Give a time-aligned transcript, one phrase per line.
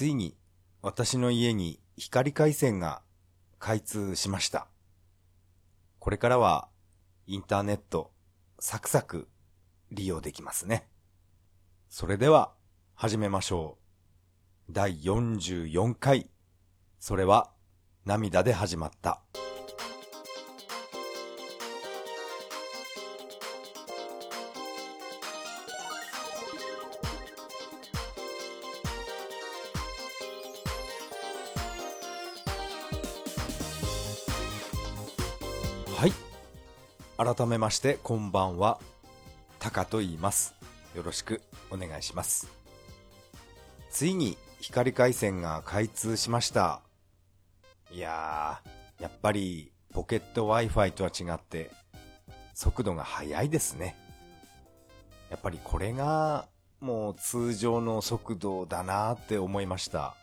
[0.00, 0.34] ついに
[0.80, 3.02] 私の家に光回線が
[3.58, 4.66] 開通しました。
[5.98, 6.70] これからは
[7.26, 8.10] インターネット
[8.58, 9.28] サクサク
[9.92, 10.88] 利用できますね。
[11.90, 12.54] それでは
[12.94, 13.76] 始めましょ
[14.70, 14.72] う。
[14.72, 16.30] 第44回。
[16.98, 17.50] それは
[18.06, 19.20] 涙で始まった。
[37.32, 38.80] 改めまして、こんばんは。
[39.60, 40.52] タカと言います。
[40.96, 42.48] よろしくお願いします。
[43.88, 46.80] ついに光回線が開通しました。
[47.92, 51.70] いやー、やっぱりポケット Wi-Fi とは違って、
[52.52, 53.94] 速度が速いですね。
[55.30, 56.48] やっぱりこれが
[56.80, 60.16] もう通常の速度だなーって思いました。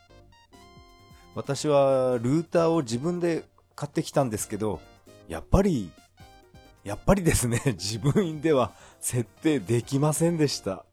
[1.35, 3.45] 私はルーターを自分で
[3.75, 4.81] 買ってきたんですけど、
[5.29, 5.89] やっぱり、
[6.87, 8.71] やっぱりですね、 自分では
[9.01, 10.85] 設定できませんでした。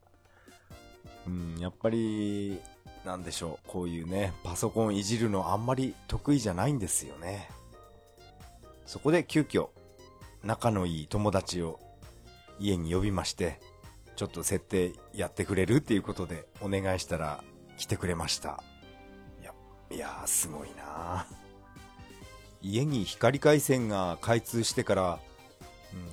[1.25, 2.61] うん、やっぱり、
[3.05, 7.49] なんでしょう、こういうね、パソコンいじるのあんまり得意じゃないんですよね。
[8.87, 9.69] そこで急遽、
[10.43, 11.79] 仲のいい友達を
[12.59, 13.61] 家に呼びまして、
[14.17, 17.45] ちょっと設定やってくれるっていうことでお願いしたら
[17.77, 18.61] 来てくれました。
[19.41, 19.55] いや、
[19.93, 21.25] いやーすごいな
[22.63, 25.21] 家に光回線が開通してから、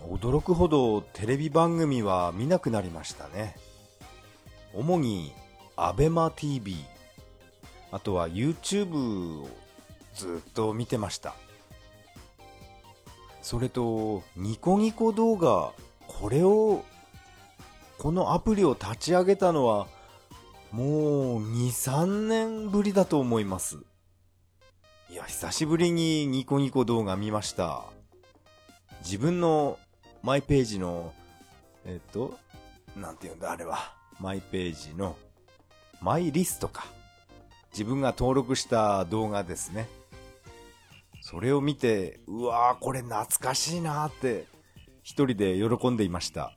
[0.09, 3.55] 驚くほどテレビ番組は見なくなりましたね。
[4.73, 5.33] 主に、
[5.75, 6.75] アベマ TV、
[7.91, 9.47] あとは YouTube を
[10.13, 11.33] ずっと見てました。
[13.41, 15.71] それと、ニコニコ動画、
[16.07, 16.83] これを、
[17.97, 19.87] このアプリを立ち上げたのは、
[20.71, 23.77] もう2、3年ぶりだと思います。
[25.09, 27.83] いや、久しぶりにニコニコ動画見ました。
[29.01, 29.79] 自分の
[30.23, 31.13] マイページの、
[31.85, 32.37] えっと、
[32.95, 33.93] なんていうんだ、あれは。
[34.19, 35.17] マイページの、
[36.01, 36.85] マイリストか。
[37.71, 39.87] 自分が登録した動画ですね。
[41.21, 44.45] それを見て、うわー、これ懐かしいなーって、
[45.03, 46.53] 一人で喜んでいました。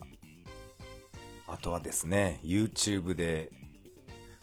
[1.46, 3.50] あとはですね、YouTube で、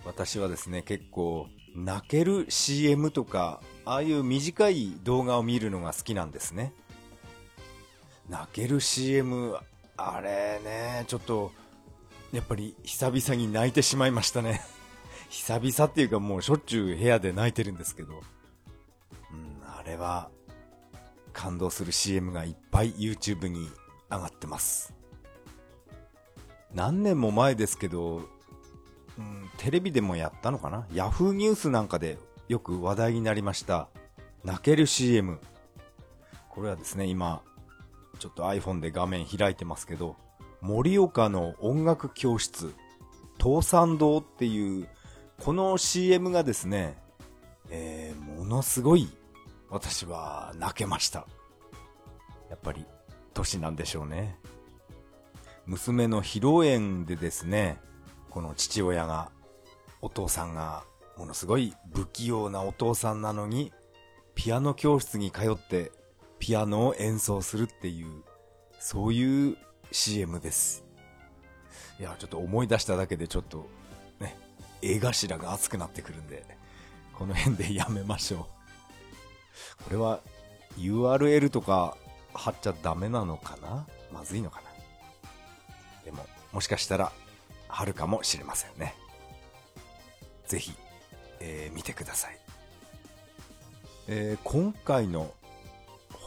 [0.06, 6.74] 私はですね、結構、泣ける CM とか、ああいう短い動画を見るのが好きなんですね。
[8.32, 9.58] 泣ける CM、
[9.98, 11.52] あれね、ちょっと、
[12.32, 14.62] やっぱり久々に泣いてしまいましたね。
[15.30, 18.24] 久々っていうかもうしょっちゅう部屋で泣いてるんですけど。
[19.32, 20.30] うん、あれは、
[21.34, 23.70] 感動する CM がいっぱい YouTube に
[24.10, 24.94] 上がってます。
[26.74, 28.30] 何年も前ですけど、
[29.18, 32.18] うん、テレビでもやったのかな ?Yahoo ニュースなんかで
[32.48, 33.90] よく話題になりました。
[34.46, 35.38] 泣ける CM。
[36.48, 37.42] これはですね、今、
[38.22, 40.16] ちょっと iPhone で画面開いてますけど、
[40.62, 42.72] 盛岡の音楽教室、
[43.42, 44.88] 東山堂っていう、
[45.44, 47.02] この CM がですね、
[47.72, 49.10] えー、ものすごい、
[49.72, 51.26] 私は泣けました。
[52.52, 52.86] やっぱり、
[53.34, 54.38] 年なんでしょうね。
[55.66, 57.80] 娘の披露宴でですね、
[58.30, 59.32] この父親が、
[60.00, 60.84] お父さんが、
[61.18, 63.74] ものすごい不器用なお父さんなのに、
[64.36, 65.92] ピアノ教室に通って、
[66.42, 68.24] ピアノを演奏するっていう、
[68.80, 69.58] そういう
[69.92, 70.84] CM です。
[72.00, 73.70] いや、ちょっと思い出しただけでちょっと、
[74.20, 74.36] ね、
[74.82, 76.44] 絵頭が熱くなってくるんで、
[77.14, 78.48] この辺でやめましょ
[79.80, 79.84] う。
[79.84, 80.20] これは
[80.80, 81.96] URL とか
[82.34, 83.86] 貼っちゃダメなのかな？
[84.12, 84.70] まずいのかな？
[86.04, 87.12] でも、もしかしたら
[87.68, 88.96] 貼るかもしれませんね。
[90.48, 90.74] ぜひ、
[91.40, 92.40] えー見てください。
[94.08, 95.32] えー今回の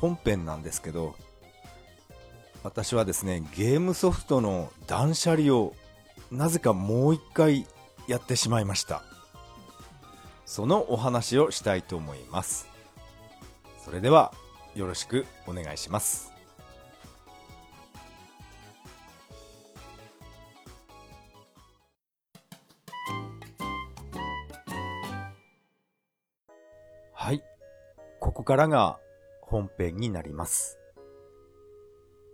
[0.04, 1.14] 本編なんですけど、
[2.62, 5.74] 私はですね、ゲームソフトの断捨離を
[6.30, 7.66] なぜかもう一回
[8.06, 9.02] やってしまいました。
[10.44, 12.68] そのお話をしたいと思います。
[13.82, 14.34] それでは
[14.74, 16.34] よろしくお願いします。
[27.14, 27.42] はい。
[28.20, 28.98] ここからが
[29.54, 30.80] 本編になります。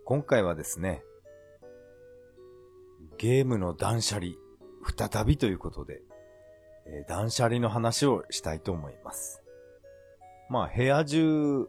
[0.05, 1.03] 今回はですね、
[3.19, 4.31] ゲームの断捨離、
[4.97, 6.01] 再びということで、
[6.87, 9.43] えー断捨離の話をしたいと思います。
[10.49, 11.67] まあ、部屋中、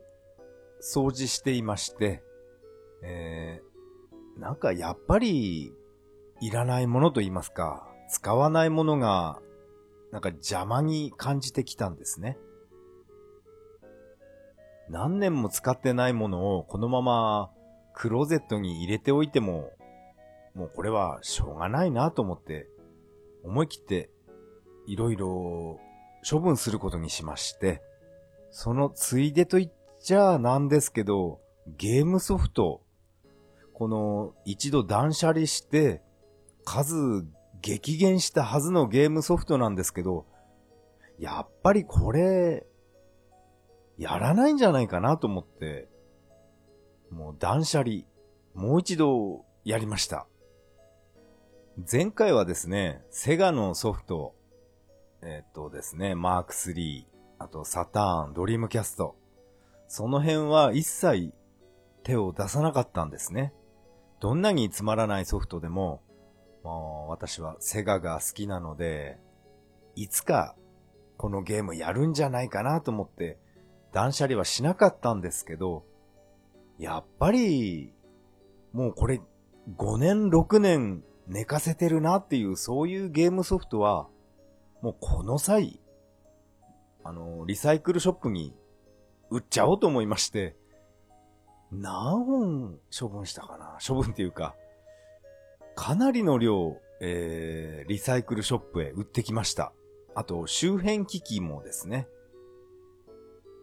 [0.80, 2.22] 掃除していまして、
[3.02, 5.74] えー、なんかやっぱり、
[6.40, 9.42] いらないものと言いますか、使わないものが
[10.12, 12.38] なんか邪魔に感じてきたんですね。
[14.92, 17.50] 何年も使ってないものをこのまま
[17.94, 19.70] クローゼットに入れておいても、
[20.54, 22.68] もうこれはしょうがないなと思って、
[23.42, 24.10] 思い切って
[24.86, 25.80] いろいろ
[26.28, 27.80] 処分することにしまして、
[28.50, 29.72] そのついでと言っ
[30.02, 31.40] ちゃなんですけど、
[31.78, 32.82] ゲームソフト、
[33.72, 36.02] この一度断捨離して、
[36.64, 36.94] 数
[37.62, 40.26] 激減したはずのゲームソフトなんですけど、
[41.18, 42.66] やっぱりこれ、
[44.02, 45.88] やらないんじゃないかなと思って、
[47.08, 48.02] もう断捨離、
[48.52, 50.26] もう一度やりました。
[51.90, 54.34] 前回はですね、セガのソフト、
[55.22, 57.04] えっ、とですね、マーク3、
[57.38, 59.14] あとサターン、ドリームキャスト、
[59.86, 61.32] その辺は一切
[62.02, 63.54] 手を出さなかったんですね。
[64.18, 66.02] どんなにつまらないソフトでも、
[66.64, 69.20] もう私はセガが好きなので、
[69.94, 70.56] いつか
[71.16, 73.38] このゲームやるんじゃないかなと思って
[73.92, 75.84] 断捨離はしなかったんですけど、
[76.78, 77.92] やっぱり、
[78.72, 79.20] もうこれ
[79.76, 84.08] 5年6年寝かせてるなっていうそういうゲームソフトは、
[84.80, 85.80] もうこの際、
[87.04, 88.54] あの、リサイクルショップに
[89.30, 90.56] 売っちゃおうと思いまして、
[91.70, 93.78] 何本処分したかな？
[93.86, 94.54] 処分っていうか、
[95.74, 99.72] かなりの量、えー、リサイクルショップへ売ってきました。
[100.14, 102.08] あと、周辺機器もですね、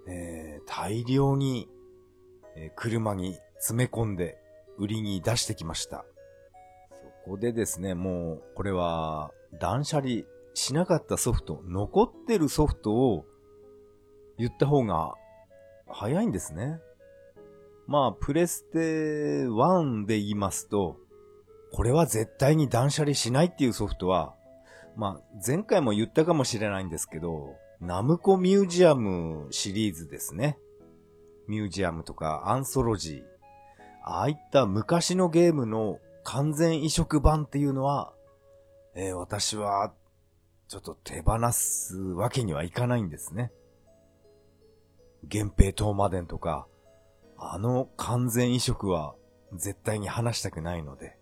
[0.09, 1.69] えー、大量に、
[2.56, 4.38] え、車に詰め込んで
[4.77, 6.06] 売りに出してきました。
[7.25, 10.23] そこでですね、もう、これは、断捨離
[10.53, 13.25] しなかったソフト、残ってるソフトを
[14.38, 15.13] 言った方が
[15.88, 16.79] 早いんですね。
[17.88, 20.97] まあ、プレステ1で言いますと、
[21.71, 24.35] これは絶対に断捨離しないっていうソフトは、
[24.95, 30.58] まあ、前回も言ったかもしれないんですけど、ナムコミュージアムシリーズですね。
[31.48, 33.24] ミュージアムとかアンソロジー。
[34.04, 38.14] ああいった昔のゲームの完全移植版っていうのは、
[38.96, 39.94] えー、私は、
[40.68, 43.52] ちょっと手放すわけにはいかないんですね。
[45.24, 46.68] 源平東馬伝とか、
[47.38, 49.16] あの完全移植は
[49.54, 51.18] 絶対に話したくないので。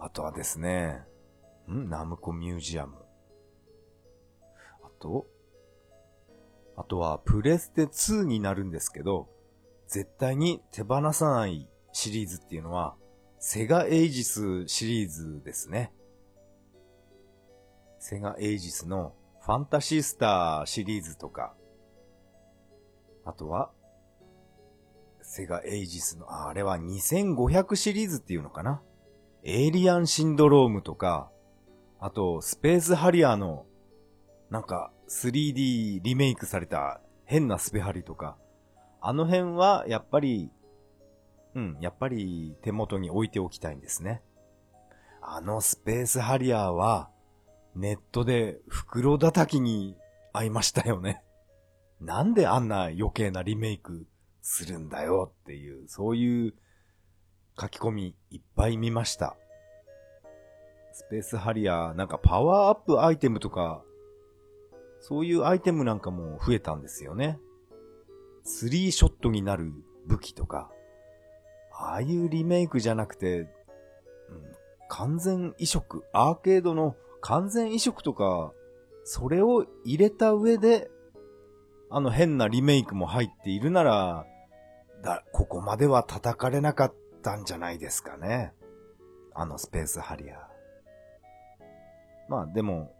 [0.00, 1.04] あとはですね、
[1.68, 1.88] ん？
[1.88, 2.96] ナムコミュージアム。
[5.00, 5.26] と、
[6.76, 9.28] あとはプレステ2になるんですけど、
[9.88, 12.94] 絶対に手放さないシリーズっていうのは、
[13.38, 15.92] セガエイジスシリーズですね。
[17.98, 21.54] セガエイジスのファンタシースターシリーズとか、
[23.24, 23.72] あとは、
[25.22, 28.82] セガエイジスの、あれは2500シリーズっていうのかな？
[29.42, 31.30] エイリアンシンドロームとか、
[31.98, 33.66] あと、スペースハリアーの、
[34.50, 38.36] なんか、3D リメイクされた変なスペハリとか、
[39.00, 40.50] あの辺は、やっぱり、
[41.54, 44.22] うん、やっぱり手元に置いておきたいんですね。
[45.22, 47.10] あのスペースハリアーは、
[47.76, 49.96] ネットで袋叩きに
[50.32, 51.22] 会いましたよね。
[52.00, 54.06] なんであんな余計なリメイク
[54.42, 56.54] するんだよっていう、そういう
[57.60, 59.36] 書き込みいっぱい見ました。
[60.92, 63.84] スペースハリアー、なんかパワーアップアイテムとか、
[65.00, 67.38] そういうアイテムなんかも増えたんですよね。
[68.44, 69.72] スリーショットになる
[70.06, 70.70] 武器とか、
[71.72, 73.48] ああいうリメイクじゃなくて、うん、
[74.88, 78.52] 完全移植、アーケードの完全移植とか、
[79.04, 80.90] それを入れた上で、
[81.90, 84.26] あの変なリメイクも入っているなら、
[85.02, 88.52] だ、ここまでは叩かれなかったんじゃないですかね。
[89.34, 90.38] あのスペースハリアー。
[92.28, 92.94] まあでも、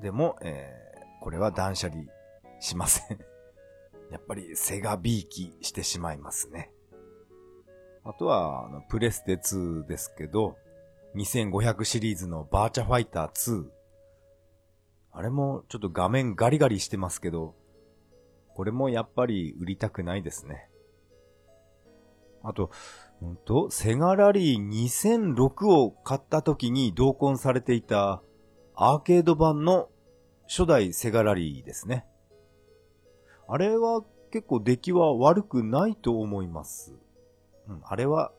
[0.00, 0.85] でも、えー、
[1.26, 2.04] これは断捨離
[2.60, 3.18] しません
[4.12, 6.72] やっぱりセガビーキしてしまいますね。
[8.04, 10.56] あとは、あの、プレステ2ですけど、
[11.16, 13.68] 2500シリーズのバーチャファイター2。
[15.10, 17.56] あれもちょっと画面ガリガリしてますけど、
[18.54, 20.70] これもやっぱり売りたくないですね。
[22.44, 22.70] あと、
[23.20, 28.22] うんと、セガラリー2006を買った時に同梱されていた
[28.76, 29.88] アーケード版の
[30.48, 32.06] 初代セガラリーですね。
[33.48, 36.94] あれは結構出来は悪くないと思います。
[37.68, 38.32] うん、あれは、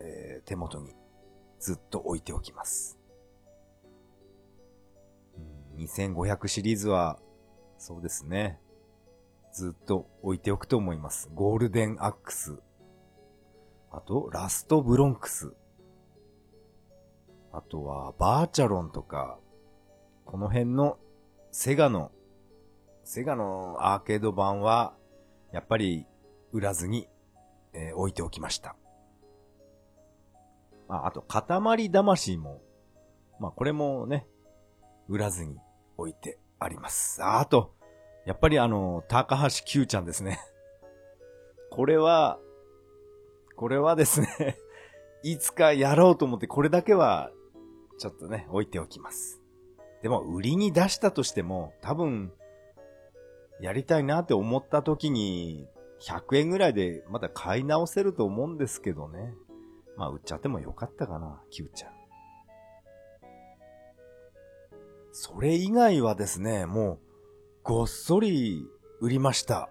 [0.00, 0.94] えー、手元に
[1.58, 2.98] ずっと置いておきます。
[5.76, 7.18] うん、2500シリーズは、
[7.78, 8.60] そうですね。
[9.52, 11.30] ずっと置いておくと思います。
[11.34, 12.58] ゴールデンアックス。
[13.92, 15.52] あと、ラストブロンクス。
[17.52, 19.38] あとは、バーチャロンとか、
[20.24, 20.98] この辺の
[21.56, 22.10] セガの、
[23.04, 24.96] セガのアーケード版は、
[25.52, 26.04] やっぱり
[26.50, 27.06] 売らずに、
[27.72, 28.74] えー置いておきました。
[30.88, 32.60] あ、あと、塊魂も、
[33.38, 34.26] まあこれもね、
[35.08, 35.56] 売らずに
[35.96, 37.22] 置いてあります。
[37.22, 37.72] ああと、
[38.26, 40.40] やっぱりあの、高橋九ちゃんですね。
[41.70, 42.40] これは、
[43.54, 44.58] これはですね、
[45.22, 47.30] いつかやろうと思ってこれだけは、
[47.98, 49.43] ちょっとね、置いておきます。
[50.04, 52.30] でも、売りに出したとしても、多分、
[53.58, 55.66] やりたいなって思った時に、
[56.02, 59.32] 100円ぐらいでまた買い直せると思うんですけどね。
[59.96, 61.92] まあ、売っちゃってもよかったかな、キューちゃん。
[65.12, 66.98] それ以外はですね、もう、
[67.62, 68.62] ごっそり
[69.00, 69.70] 売りました。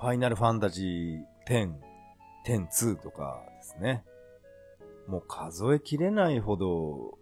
[0.00, 1.72] ファイナルファンタジー10、
[2.44, 4.04] 10-2とかですね。
[5.06, 7.17] もう数えきれないほど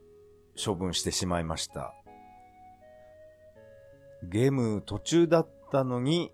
[0.62, 1.94] 処分してしまいました。
[4.22, 6.32] ゲーム途中だったのに、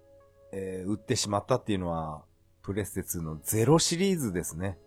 [0.53, 2.23] えー売ってしまったっていうのは、
[2.63, 4.79] プレステ2のゼロシリーズですね。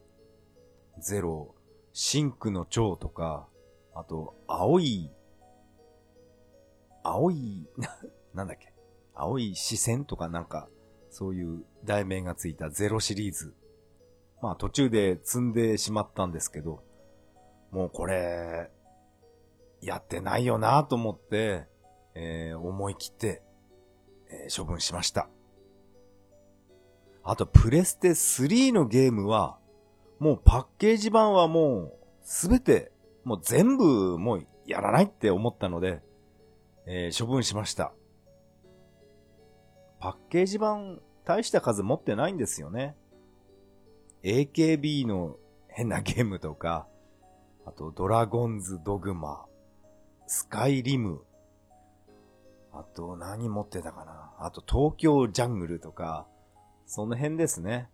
[0.99, 1.55] ゼロ、
[1.91, 3.47] シンクの蝶とか、
[3.93, 5.11] あと、青い、
[7.03, 7.67] 青い、
[8.33, 8.73] なんだっけ、
[9.13, 10.69] 青い視線とかなんか、
[11.09, 13.55] そういう題名がついたゼロシリーズ。
[14.41, 16.83] まあ途中で積んでしまったんですけど、
[17.71, 18.69] もうこれ、
[19.85, 21.67] やってないよなと思って、
[22.15, 23.43] えー思い切って、
[24.29, 25.29] えー処分しました。
[27.23, 29.57] あと、プレステ3のゲームは、
[30.19, 32.91] もうパッケージ版はもう、すべて、
[33.23, 36.01] もう全部、もうやらないって思ったので、
[36.85, 37.93] えー処分しました。
[39.99, 42.95] パッケージ版、大した数持ってないんですよね。
[44.23, 45.37] AKB の
[45.67, 46.87] 変なゲームとか、
[47.65, 49.45] あと、ドラゴンズドグマ、
[50.27, 51.23] スカイリム、
[52.73, 54.33] あと、何持ってたかな。
[54.39, 56.27] あと、東京ジャングルとか、
[56.85, 57.89] その辺ですね。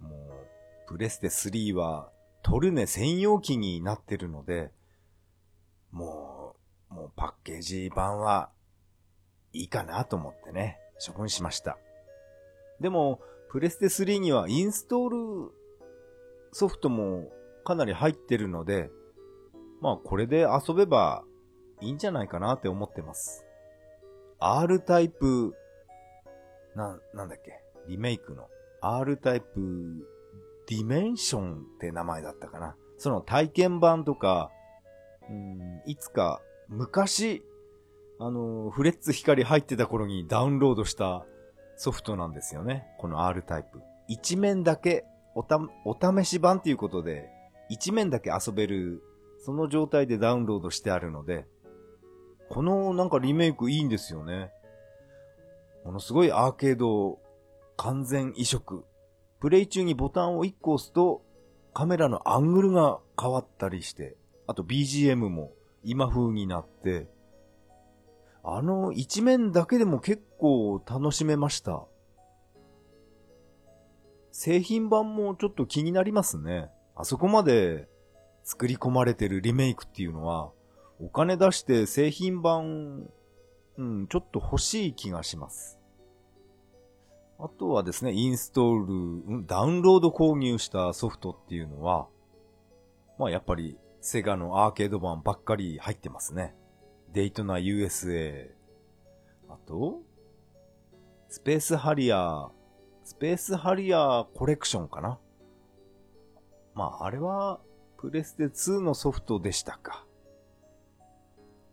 [0.00, 2.10] もう、プレステ3は、
[2.42, 4.72] トルネ専用機になってるので、
[5.90, 6.56] も
[6.90, 8.50] う、もうパッケージ版は、
[9.52, 11.78] いいかなと思ってね、処分しました。
[12.80, 15.52] でも、プレステ3にはインストール
[16.52, 17.30] ソフトも
[17.64, 18.90] かなり入ってるので、
[19.80, 21.24] まあこれで遊べば
[21.80, 23.44] いいんじゃないかなって思ってます。
[24.40, 25.54] R タイプ、
[26.74, 27.60] な、なんだっけ？
[27.88, 28.48] リメイクの
[28.80, 30.06] R タイプ
[30.68, 32.76] ディメンションって名前だったかな。
[32.98, 34.50] その体験版とか、
[35.28, 37.42] うん、いつか昔、
[38.20, 41.24] あの、フレッツ光入ってた頃にダウンロードした
[41.76, 42.86] ソフトなんですよね。
[42.98, 43.80] この R タイプ。
[44.08, 45.04] 一面だけ
[45.34, 47.28] おた、お試し版っていうことで、
[47.68, 49.02] 一面だけ遊べる、
[49.38, 51.46] その状態でダウンロードしてあるので、
[52.48, 54.50] このなんかリメイクいいんですよね。
[55.84, 57.18] ものすごいアーケード
[57.76, 58.84] 完全移植。
[59.40, 61.22] プレイ中にボタンを1個押すと
[61.72, 65.52] カメラのアングルが変わったりして、あと BGM も
[65.84, 67.08] 今風になって、
[68.42, 71.84] あの一面だけでも結構楽しめました。
[74.32, 76.70] 製品版もちょっと気になりますね。
[76.96, 77.88] あそこまで
[78.44, 80.50] 作り込まれてるリメイクっていうのは、
[81.00, 83.08] お金出して製品版、
[83.76, 85.78] うん、ちょっと欲しい気がします。
[87.38, 92.08] あとはですね、インストール、ダウンロード購入したソフトっていうのは、
[93.16, 96.56] まあやっぱりセガのアーケード版ばっかり入ってますね。
[97.12, 98.50] デイトナ USA。
[99.48, 100.00] あと、
[101.28, 102.50] スペースハリアー、
[103.04, 105.20] スペースハリアーコレクションかな。
[106.74, 107.60] まああれは、
[107.98, 110.07] プレステ2のソフトでしたか。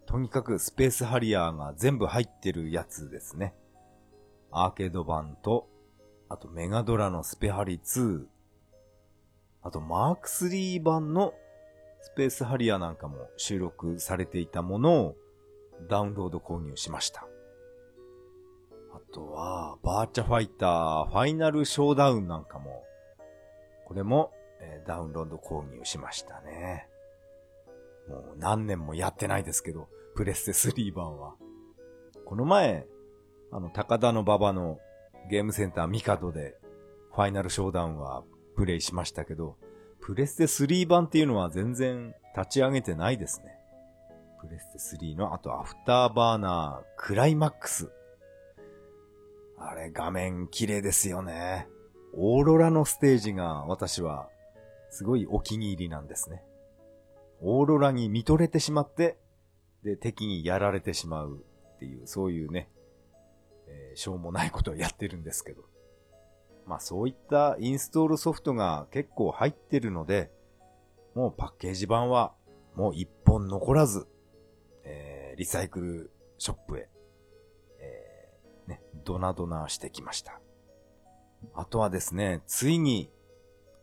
[0.06, 3.54] とにかくスペースハリアーが全部入ってるやつですね。
[4.52, 5.68] アーケード版と、
[6.30, 8.26] あとメガドラのスペハリ2、
[9.64, 11.34] あとマーク3版の
[12.02, 15.16] スペースハリアーなんかも収録されていたものを
[15.90, 17.28] ダウンロード購入しました。
[18.94, 22.84] あとは、バーチャファイターファイナルショーダウンなんかも、
[23.86, 24.32] これも、
[24.62, 26.88] えダウンロード購入しましたね。
[28.08, 31.36] もう何年もやってないですけど、プレステ3版は。
[32.24, 32.88] この前、
[33.52, 34.80] あの、高田の馬場の
[35.30, 36.56] ゲームセンターミカドで、
[37.14, 38.24] ファイナルショーダウンは
[38.56, 39.58] プレイしましたけど、
[40.00, 43.58] プレステ3版っていうのは全然立ち上げてないですね。
[44.40, 47.92] プレステ3の、あとアフターバーナークライマックス。
[49.58, 51.68] あれ、画面綺麗ですよね。
[52.14, 54.30] オーロラのステージが私は
[54.90, 56.42] すごいお気に入りなんですね。
[57.42, 59.18] オーロラに見とれてしまって、
[59.86, 61.44] で、敵にやられてしまう
[61.76, 62.70] っていう、そういうね、
[63.68, 65.64] えー、しょうもないことをやってるんですけど。
[66.66, 70.32] まあそういったインストールソフトが結構入ってるので、
[71.14, 72.34] もうパッケージ版は
[72.74, 74.08] もう一本残らず、
[74.84, 76.90] えー、リサイクルショップへ、
[77.80, 80.42] えー、ね、ドナドナしてきました。
[81.54, 83.12] あとはですね、ついに、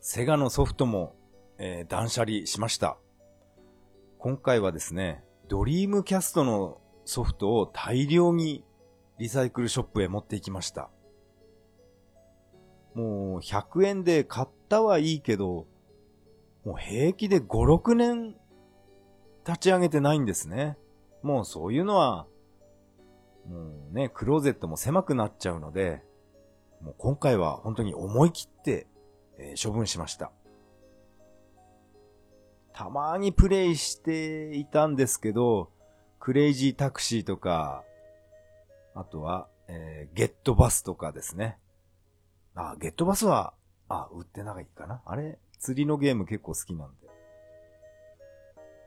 [0.00, 1.14] セガのソフトも、
[1.58, 2.98] えー、断捨離しました。
[4.18, 8.64] 今回はですね、ドリームキャストのソフトを大量に
[9.18, 10.88] リサイクルショップへ持っていきました。
[12.94, 15.66] もう100円で買ったはいいけど、
[16.64, 18.34] もう平気で5、6年
[19.46, 20.78] 立ち上げてないんですね。
[21.22, 22.26] もうそういうのは、
[23.46, 26.02] もうね、クローゼットも狭くなっちゃうので、
[26.80, 28.86] もう今回は本当に思い切って、
[29.36, 30.32] えー、処分しました。
[32.72, 35.70] たまにプレイしていたんですけど、
[36.18, 37.84] クレイジータクシーとか、
[38.94, 41.58] あとは、えー、ゲットバスとかですね。
[42.54, 43.54] あ、ゲットバスは、
[43.88, 47.08] あ、売ってないかなあれ、釣りのゲーム結構好きなんで。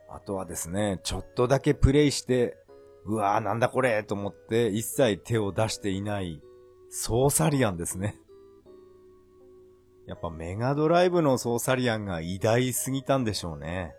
[0.09, 2.57] あとはですね、ちょっとだけプレイして、
[3.05, 6.41] うわーなんだこれと思って一切手を出していない
[6.89, 8.17] ソーサリアンですね。
[10.07, 13.95] やっぱメガドライブのソーサリアンが偉大すぎたんでしょうね。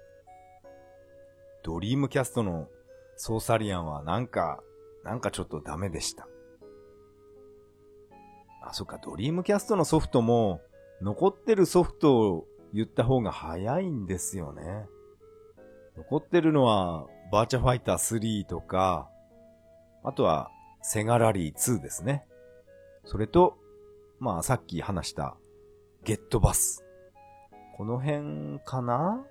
[1.64, 2.68] ドリームキャストの
[3.16, 4.62] ソーサリアンはなんか、
[5.02, 6.28] なんかちょっとダメでした。
[8.62, 10.60] あ、そっか、ドリームキャストのソフトも、
[11.02, 14.86] 残ってるソフトを言った方が早いんですよね。
[15.96, 19.08] 残ってるのは、バーチャファイター3とか、
[20.04, 20.50] あとは、
[20.82, 22.26] セガラリー2ですね。
[23.04, 23.56] それと、
[24.18, 25.36] まあさっき話した、
[26.06, 26.84] ゲットバス。
[27.76, 29.26] この辺かな？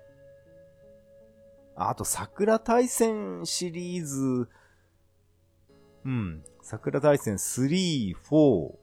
[1.74, 4.50] あと、桜大戦シリーズ、
[6.04, 8.18] うん、桜大戦3、4。
[8.20, 8.78] こ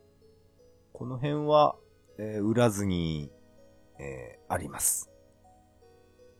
[1.01, 1.75] の辺は、
[2.17, 3.31] え、売らずに、
[3.99, 5.11] え、あります。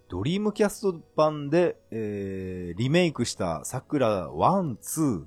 [0.10, 5.25] ドリームキャスト版で、え、リメイクした桜1、2。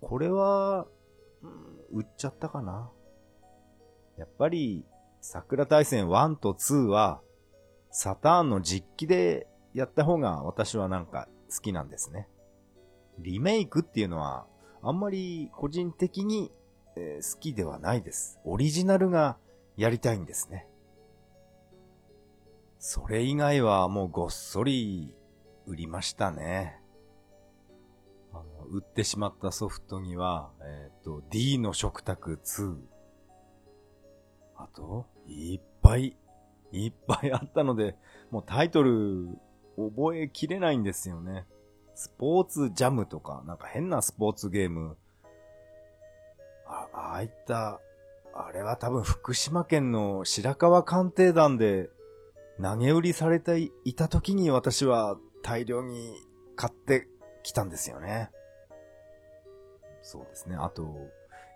[0.00, 0.88] これは、
[1.42, 2.90] うん、売っちゃったかな？
[4.18, 4.84] やっぱり、
[5.28, 7.20] 桜大戦1と2は、
[7.90, 12.28] サターンの実機でやった方が私はなんか好きなんですね。
[13.18, 14.46] リメイクっていうのは、
[14.82, 16.52] あんまり個人的に、
[16.94, 18.38] え、好きではないです。
[18.44, 19.36] オリジナルが
[19.76, 20.68] やりたいんですね。
[22.78, 25.12] それ以外はもうごっそり
[25.66, 26.80] 売りましたね。
[28.32, 32.95] あの、売ってしまったソフトには、えっ、ー、と、D の食卓2。
[34.56, 36.16] あと、いっぱい、
[36.72, 37.96] いっぱいあったので、
[38.30, 39.38] もうタイトル
[39.76, 41.46] 覚えきれないんですよね。
[41.94, 44.96] スポーツジャムとか、なんか変なスポーツゲーム。
[46.66, 47.80] あ、ああいった、
[48.34, 51.88] あれは多分福島県の白川鑑定団で
[52.60, 56.12] 投げ売りされていた時に私は大量に
[56.54, 57.08] 買って
[57.42, 58.30] きたんですよね。
[60.02, 60.56] そうですね。
[60.56, 60.84] あと、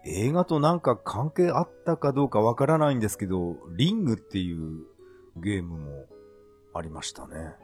[0.04, 4.86] 映画となんか関係あったかどうかわからないんですけど、リングっていう
[5.36, 6.06] ゲームも
[6.72, 7.54] ありましたね。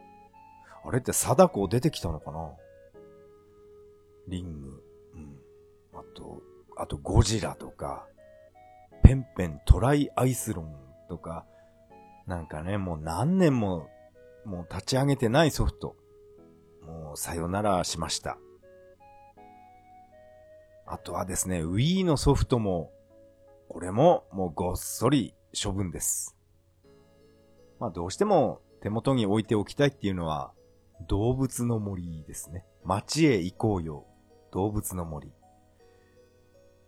[0.85, 2.53] あれって貞子出てきたのかな？
[4.29, 4.83] リング。
[5.15, 5.39] うん。
[5.95, 6.43] あと、
[6.77, 8.07] あとゴジラとか、
[9.03, 10.77] ペンペントライアイスロン
[11.09, 11.47] とか、
[12.27, 13.89] なんかね、もう何年も、
[14.45, 15.97] もう立ち上げてないソフト。
[16.83, 18.39] もうさよならしました。
[20.87, 22.93] あとはですね、Wii のソフトも、
[23.69, 26.37] これももうごっそり処分です。
[27.81, 30.53] まあどうしても手元に置いておきたいっていうのは、
[31.09, 32.65] 動物の森ですね。
[32.85, 34.07] 街へ行こうよ。
[34.53, 35.33] 動物の森。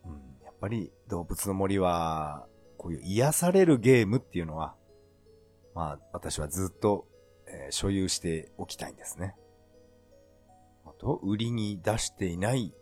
[0.04, 0.12] うん、
[0.44, 2.46] やっぱり動物の森は、
[2.78, 4.76] こういう癒されるゲームっていうのは、
[5.74, 7.06] まあ、私はずっと、
[7.46, 9.34] えー、所有しておきたいんですね。
[10.86, 12.72] あと、売りに出していない、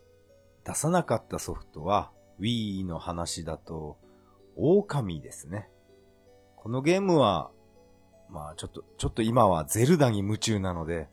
[0.67, 3.97] 出さなかったソフトは、Wii の話だと、
[4.57, 5.69] 狼ですね。
[6.57, 7.51] このゲームは、
[8.29, 11.07] まあちょっと、ちょっと今はゼルダに夢中なので、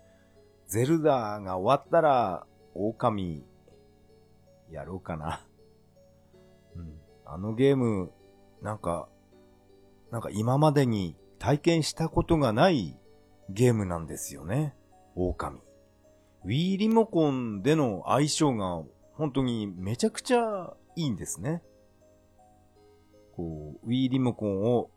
[0.67, 3.47] ゼルダが終わったら、狼、
[4.73, 5.47] やろうかな。
[6.75, 6.99] うん。
[7.25, 8.11] あのゲーム、
[8.61, 9.09] なんか、
[10.11, 12.99] なんか今までに体験したことがない
[13.51, 14.75] ゲームなんですよね。
[15.15, 15.61] 狼。
[16.45, 18.83] Wii リモコンでの相性が
[19.17, 21.63] 本当にめちゃくちゃいいんですね。
[23.37, 24.91] こう、Wii リモコンを、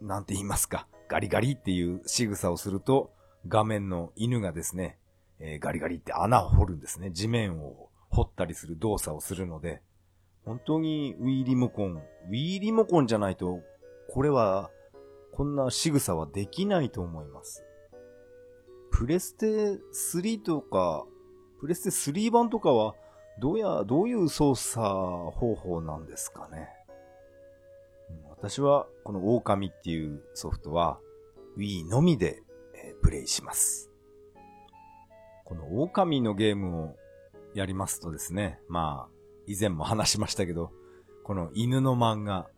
[0.00, 3.12] なんて言いますか、ガリガリっていう仕草をすると、
[3.46, 4.98] 画面の犬がですね、
[5.38, 7.10] えー、ガリガリって穴を掘るんですね。
[7.10, 9.82] 地面を掘ったりする動作をするので、
[10.44, 13.60] 本当にウィーリモコン、ウィーリモコンじゃないと、
[14.10, 14.70] これは、
[15.32, 17.64] こんな仕草はできないと思います。
[18.90, 19.46] プレステ
[19.92, 21.06] 3とか、
[21.60, 22.94] プレステ3版とかは、
[23.38, 24.84] どうや、どういう操作
[25.30, 26.68] 方法なんですかね？
[28.28, 30.98] 私は、この狼っていうソフトは、
[31.56, 32.42] Wii のみで、
[32.74, 33.90] え、プレイします。
[35.44, 36.96] この狼のゲームを
[37.54, 39.14] やりますとですね、まあ、
[39.46, 40.70] 以前も話しましたけど、
[41.24, 42.48] この犬の漫画、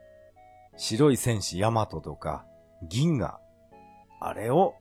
[0.77, 2.47] 白い戦士ヤマトとか、
[2.89, 3.41] 銀河、
[4.21, 4.75] あれを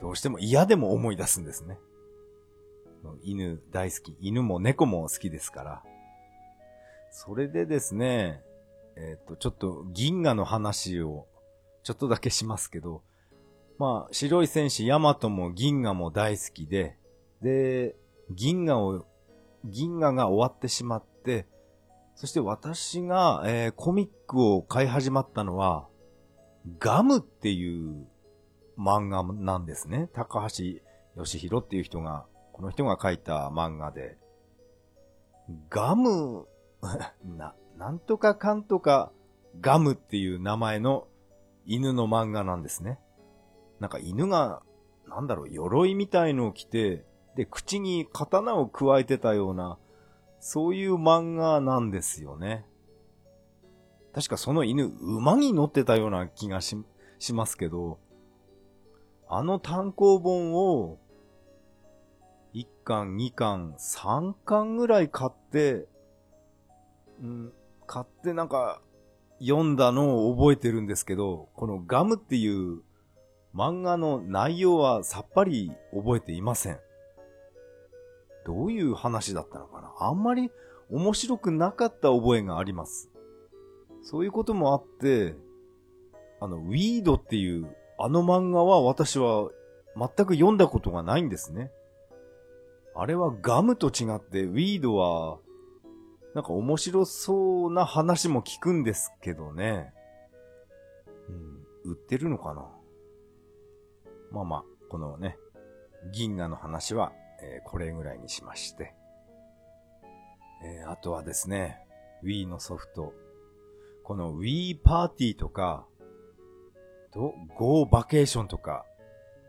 [0.00, 1.78] どうしても嫌でも思い出すんですね。
[3.22, 4.16] 犬大好き。
[4.20, 5.82] 犬も猫も好きですから。
[7.10, 8.42] それでですね、
[8.96, 11.26] えっ、ー、と、ちょっと銀河の話を
[11.82, 13.02] ちょっとだけしますけど、
[13.78, 16.96] まあ、白い戦士ヤマトも銀河も大好きで、
[17.42, 17.94] で、
[18.30, 19.06] 銀河を、
[19.64, 21.46] 銀河が終わってしまって、
[22.14, 25.86] そして私が、えー、コミックを買い始まったのは、
[26.80, 28.06] ガムっていう
[28.76, 30.08] 漫画なんですね。
[30.12, 30.64] 高橋
[31.16, 32.26] 義弘っていう人が、
[32.58, 34.18] この人が書いた漫画で、
[35.70, 36.48] ガム、
[37.24, 39.12] な、なんとかかんとか
[39.60, 41.06] ガムっていう名前の
[41.66, 42.98] 犬の漫画なんですね。
[43.78, 44.62] なんか犬が、
[45.06, 47.04] なんだろう、鎧みたいのを着て、
[47.36, 49.78] で、口に刀を加えてたような、
[50.40, 52.66] そういう漫画なんですよね。
[54.12, 56.76] 確かその犬、馬に乗ってたような気がし、
[57.20, 58.00] しますけど、
[59.28, 60.98] あの単行本を、
[62.54, 65.86] 1巻、2巻、3巻ぐらい買って、
[67.22, 67.52] うん、
[67.86, 68.80] 買ってなんか、
[69.40, 72.80] 読んだのを覚えてるんですけど、このガムっていう
[73.54, 76.80] 漫画の内容はさっぱり覚えていません。
[78.44, 79.92] どういう話だったのかな？
[80.00, 80.50] あんまり
[80.90, 83.10] 面白くなかった覚えがあります。
[84.02, 85.36] そういうこともあって、
[86.40, 89.50] あの、ウィードっていうあの漫画は私は
[89.96, 91.70] 全く読んだことがないんですね。
[92.94, 95.38] あれはガムと違って、ウィードは、
[96.34, 99.92] なんか面白そうな話も聞くんですけどね。
[101.28, 102.68] うん、売ってるのかな？
[104.30, 105.38] まあまあ、このね、
[106.12, 108.94] 銀河の話は、えー、これぐらいにしまして。
[110.64, 111.78] えー、あとはですね、
[112.24, 113.12] Wii のソフト。
[114.04, 115.86] この Wii パーティーとか、
[117.12, 118.84] と、Go バケーションとか、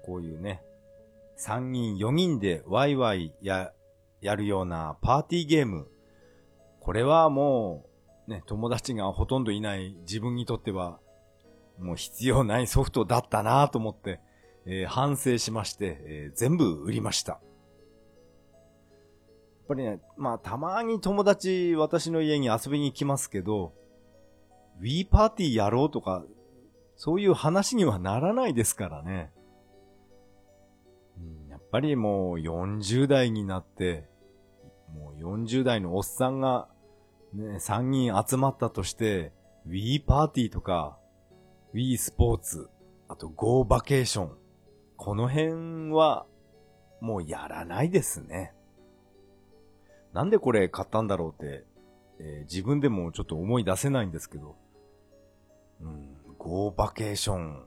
[0.05, 0.63] こういうね、
[1.39, 3.71] 3人、4人でワイワイや、
[4.21, 5.87] やるようなパーティーゲーム。
[6.81, 7.85] これはも
[8.27, 10.99] う、ね、友達がほとんどいない自分にとっては、
[11.79, 14.19] もう必要ないソフトだったなと思って、
[14.65, 17.33] えー、反省しまして、えー、全部売りました。
[17.33, 17.41] やっ
[19.69, 23.73] ぱりね、まあたまに友達私の家に遊びに来ますけど、
[24.81, 26.25] Wii パーティーやろうとか
[26.95, 29.31] そういう話にはならないですからね。
[31.71, 34.09] ぱりもう40代になって、
[34.93, 36.67] もう40代のおっさんが、
[37.33, 39.33] ね、3人集まったとして、
[39.67, 40.97] Wii パーティーとか、
[41.73, 42.69] Wii スポーツ、
[43.07, 44.37] あと Go バケーション。
[44.97, 46.25] この辺は、
[47.01, 48.53] もうやらないですね。
[50.13, 51.65] なんでこれ買ったんだろうって、
[52.19, 54.57] えー、自分でもちょっと思い出せないんですけど、
[55.81, 57.63] うん、ゴーバケーション、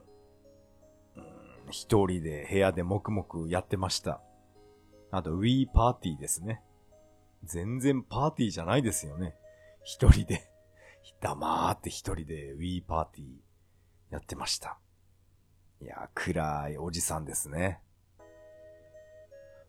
[1.73, 4.21] 一人で部屋で黙々やってました。
[5.09, 6.61] あと、ウィーパーティーですね。
[7.43, 9.35] 全然パーティーじゃないですよね。
[9.83, 10.47] 一人で、
[11.19, 13.27] 黙って一人でウィーパーティー
[14.11, 14.77] やってました。
[15.81, 17.81] いや、暗いおじさんですね。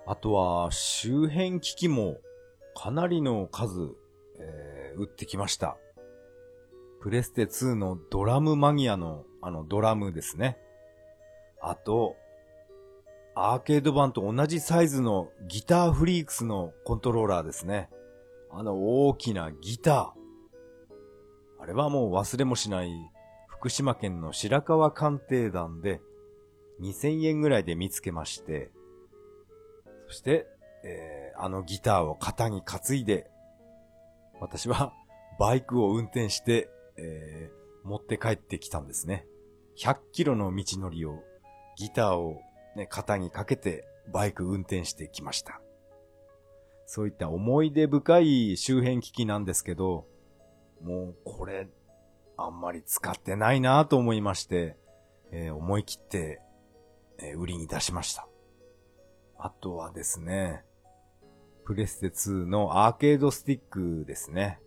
[0.07, 2.19] あとは、周辺機器も
[2.77, 3.81] かなりの数、
[4.38, 5.79] えー、売ってきました。
[7.01, 10.59] プレステ2のドラムマニアのあのドラムですね。
[11.68, 12.16] あと、
[13.35, 17.88] アーケード版と同じサイズのギターフリークスのコントローラーですね。
[18.50, 20.11] あの大きなギター。
[21.61, 22.92] あれはもう忘れもしない
[23.48, 26.00] 福島県の白川鑑定団で
[26.81, 28.70] 2000円ぐらいで見つけまして、
[30.09, 30.46] そして、
[30.85, 33.31] えー、あのギターを肩に担いで、
[34.40, 34.92] 私は
[35.40, 39.27] バイクを運転してえー、持って帰ってきたんですね。
[39.79, 41.22] 100キロの道のりを、
[41.77, 42.41] ギターを
[42.77, 45.61] ね、肩にかけてバイク運転してきました。
[46.87, 50.07] そういった思い出深い周辺機器なんですけど、
[50.83, 51.69] もうこれ、
[52.37, 54.77] あんまり使ってないなと思いまして、
[55.31, 56.41] えー、思い切って、
[57.19, 58.27] えー、売りに出しました。
[59.39, 60.65] あとはですね、
[61.65, 64.61] プレステ2のアーケードスティックですね。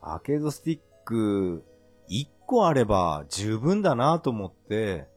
[0.00, 1.64] アーケードスティック
[2.08, 5.08] 1個あれば十分だなと思って、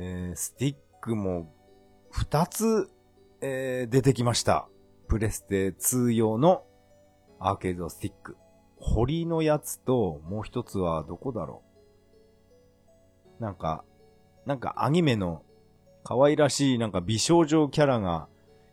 [0.00, 1.52] えー、スティックも
[2.12, 2.88] 2つ、
[3.40, 4.68] えー、出てきました。
[5.08, 6.62] プレステ2用の
[7.40, 8.36] アーケードスティック。
[8.76, 11.64] 堀のやつと、もう一つはどこだろ
[13.40, 13.42] う。
[13.42, 13.84] なんか、
[14.46, 15.42] なんかアニメの
[16.04, 18.28] 可愛らしいなんか美少女キャラが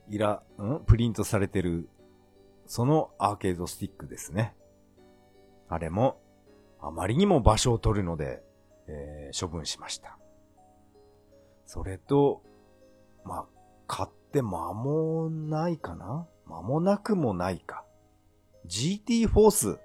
[0.10, 0.82] いら、ん？
[0.86, 1.90] プリントされてる、
[2.68, 4.56] そのアーケードスティックですね。
[5.70, 6.22] あれも、
[6.80, 8.44] あまりにも場所を取るので、
[8.86, 10.20] えー、処分しました。
[11.66, 12.42] それと、
[13.24, 13.46] まあ、
[13.88, 16.28] 買って間もないかな？
[16.48, 17.84] 間もなくもないか。
[18.68, 19.80] GT フォース。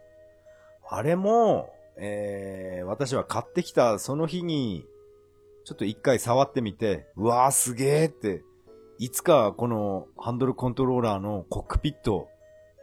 [0.88, 4.84] あれも、えー、私は買ってきたその日に、
[5.64, 8.42] ちょっと一回触ってみて、うわーすげーって、
[8.98, 12.28] いつかこのハンドルコントローラーのコックピット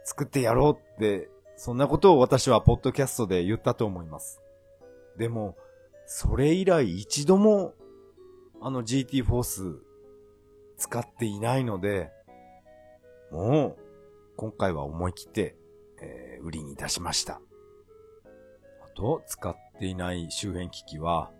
[0.04, 4.40] 作ってやろうって、そんなことを私はポッドキャストで言ったと思います。
[5.16, 5.56] でも、
[6.06, 7.74] それ以来一度も
[8.60, 9.82] あの GT フォース
[10.76, 12.10] 使っていないので、
[13.30, 13.82] もう
[14.36, 15.56] 今回は思い切って、
[16.00, 17.40] えー、売りに出しました。
[18.84, 21.30] あと、使っていない周辺機器は、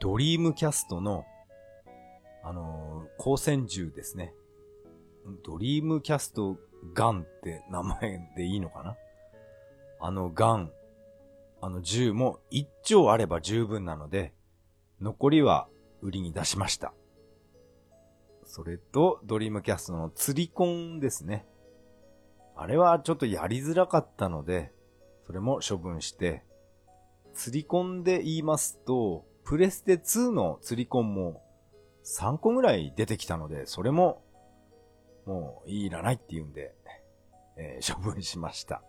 [0.00, 1.24] ドリームキャストの、
[2.44, 4.32] あのー、光線銃ですね。
[5.44, 6.56] ドリームキャスト
[6.94, 8.96] ガンって名前でいいのかな？
[10.00, 10.72] あのガン、
[11.60, 14.34] あの銃も一丁あれば十分なので、
[15.00, 15.68] 残りは
[16.02, 16.92] 売りに出しました。
[18.44, 21.46] それと、ドリームキャストの釣りコンですね。
[22.54, 24.72] あれはちょっとやりづらかったので、
[25.24, 26.44] それも処分して、
[27.32, 31.42] 釣りコンで言いますと、プレステ2の釣りコンも
[32.04, 34.22] 3個ぐらい出てきたので、それも
[35.24, 36.74] もういらないって言うんで、
[37.56, 38.82] えー、処分しました。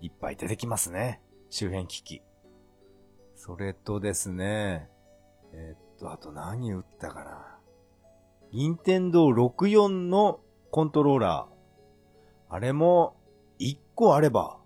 [0.00, 1.20] いっぱい出てきますね。
[1.50, 2.22] 周辺機器。
[3.34, 4.88] それとですね、
[5.52, 7.58] えー、と、あと何打ったかな。
[8.52, 12.54] 任天堂64のコントローラー。
[12.54, 13.16] あれも
[13.58, 14.58] 1個あれば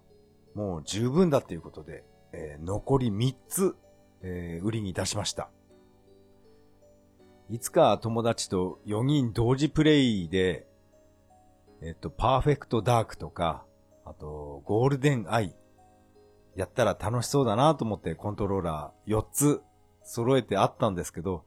[0.55, 3.77] もう十分だっていうことで、えー、残り3つ
[4.23, 5.51] えー、売りに出しました。
[7.51, 10.67] いつか友達と4人同時プレイで、
[11.83, 13.65] えっと、パーフェクトダークとか、
[14.05, 15.55] あと、ゴールデンアイ、
[16.55, 19.63] やったら楽しそうだなと思ってコントローラー4つ
[20.05, 21.45] 揃えてあったんですけど、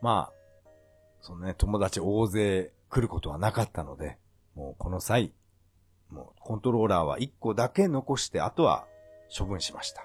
[0.00, 0.32] まあ、
[1.20, 4.18] そのね、友達大勢来ることはなかったので、
[4.54, 5.32] もうこの際、
[6.10, 8.86] もうコントローラーは1個だけ残して、あとは
[9.36, 10.02] 処分しました。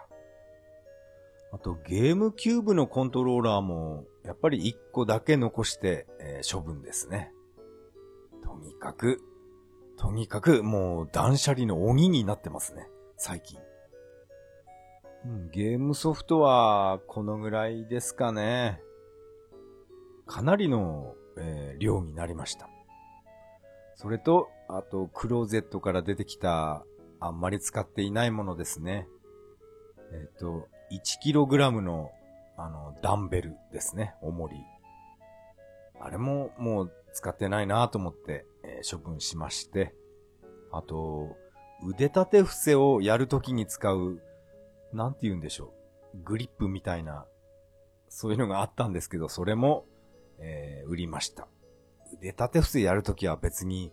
[1.51, 7.31] あとゲームキューブのコントローラーも、やっぱり1個だけ残して、えー、処分ですね。
[8.43, 9.21] とにかく、
[9.97, 12.89] とにかくもう断捨離の鬼になってますね。
[13.17, 13.57] 最近。
[15.51, 18.81] ゲームソフトはこのぐらいですかね。
[20.27, 22.69] かなりの、えー、量になりました。
[23.95, 26.85] それと、あと、クローゼットから出てきた、
[27.19, 29.07] あんまり使っていないものですね。
[30.11, 32.11] えっ、ー、と、1kg の、
[32.57, 34.55] あの、ダンベルですね、重り。
[35.99, 39.95] あれももう使ってないなと思って、えー、処分しまして、
[40.71, 41.35] あと、
[41.83, 44.21] 腕立て伏せをやるときに使う、
[44.95, 45.73] なんて言うんでしょ
[46.13, 46.17] う。
[46.23, 47.25] グリップみたいな、
[48.09, 49.85] そういうのがあったんですけど、それも、
[50.39, 51.47] えー、売りました。
[52.13, 53.91] 腕立て伏せやるときは別に、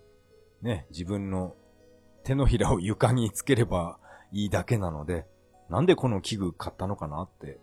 [0.61, 1.57] ね、自分の
[2.25, 3.99] 手のひらを床につければ
[4.31, 5.27] いいだけなので、
[5.69, 7.59] なんでこの器具買ったのかなって、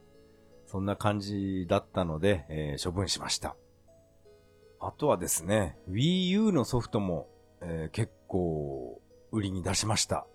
[0.65, 3.55] そんな感じだったので、えー、処分しました。
[4.79, 7.27] あとはですね、Wii U のソフトも、
[7.61, 10.27] えー、結構売りに出しました。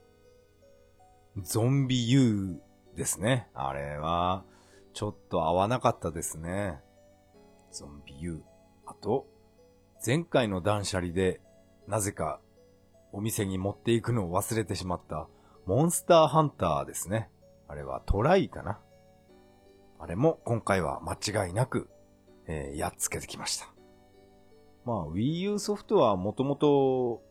[1.43, 2.61] ゾンビ U
[2.97, 3.49] ですね。
[3.55, 4.45] あれは、
[4.93, 6.81] ちょっと合わなかったですね。
[7.71, 8.43] ゾンビ U。
[8.87, 9.27] あと、
[10.05, 11.41] 前回の断捨離で、
[11.89, 12.41] なぜか、
[13.13, 15.29] お店に持っていくのを忘れてしまった、
[15.67, 17.31] モンスターハンターですね。
[17.69, 18.81] あれはトライかな。
[19.99, 21.89] あれも今回は間違いなく、
[22.47, 23.73] えー、やっつけてきました。
[24.85, 27.23] まあ Wii U ソフトはもともと、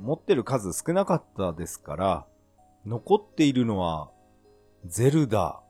[0.00, 2.26] 持ってる数少なかったですから、
[2.86, 4.10] 残っているのは、
[4.84, 5.62] ゼルダ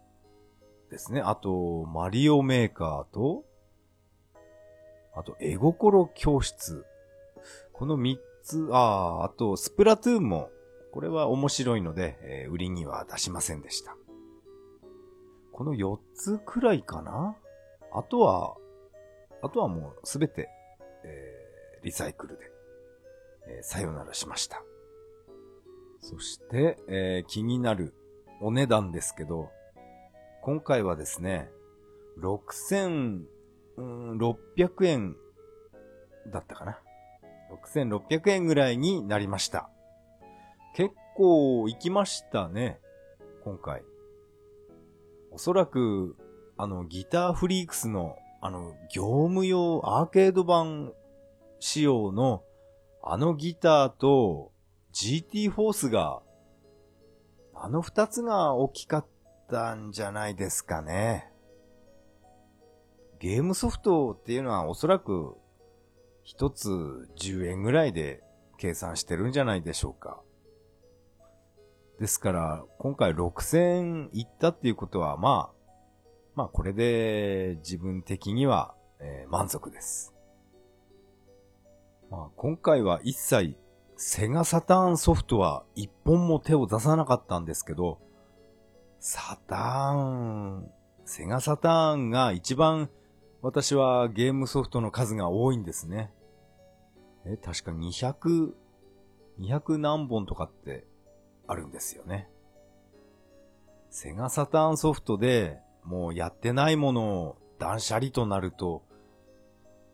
[0.90, 1.20] ですね。
[1.20, 3.44] あと、マリオメーカーと、
[5.14, 6.84] あと、絵心教室。
[7.72, 10.50] この三つ、ああ、あと、スプラトゥーンも
[10.92, 13.96] これは面白いので、えー、売りには出しませんでした。
[15.52, 17.36] この4つくらいかな？
[17.92, 18.56] あとは、
[19.42, 20.48] あとはもうすべて
[21.04, 22.50] えリサイクルで、
[23.48, 24.62] えー、さよならしました。
[26.00, 27.94] そして、えー、気になる
[28.40, 29.50] お値段ですけど、
[30.42, 31.50] 今回はですね、
[32.20, 35.16] 6600円
[36.30, 36.78] だったかな。
[37.64, 39.70] 6600円ぐらいになりました。
[40.74, 42.80] 結構行きましたね。
[43.44, 43.82] 今回。
[45.30, 46.16] おそらく、
[46.56, 50.92] あの、ギターフリークスの、あの、業務用アーケード版
[51.58, 52.42] 仕様の、
[53.02, 54.52] あのギターと
[54.92, 56.22] GT フォースが、
[57.58, 59.06] あの二つが大きかっ
[59.50, 61.30] たんじゃないですかね。
[63.18, 65.36] ゲームソフトっていうのはおそらく
[66.22, 66.68] 一つ
[67.18, 68.22] 10円ぐらいで
[68.58, 70.20] 計算してるんじゃないでしょうか。
[71.98, 75.56] ですから、今回6000いったっていうことは、まあ、
[76.34, 80.12] まあこれで自分的には、えー、満足です。
[82.10, 83.56] まあ今回は一切
[83.98, 87.98] セガサターンソフトは一本も手を出さなかったんですけど、
[89.00, 90.70] サターン、
[91.06, 92.90] セガサターンが一番
[93.40, 96.12] 私はゲームソフトの数が多いんですね。
[97.24, 98.52] え、確か200、
[99.40, 100.86] 200何本とかって
[101.46, 102.28] あるんですよね。
[103.88, 108.82] セガサターンソフトでもうやってないものを断捨離となると、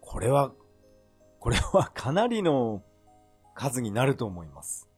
[0.00, 0.50] これは、
[1.38, 2.82] これはかなりの
[3.54, 4.88] 数になると思います。